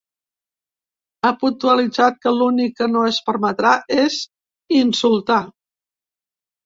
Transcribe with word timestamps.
Ha 1.23 1.29
puntualitzat 1.43 2.17
que 2.25 2.33
l’únic 2.37 2.73
que 2.81 2.89
no 2.95 3.03
es 3.11 3.21
permetrà 3.29 3.75
és 4.05 4.19
insultar. 4.81 5.41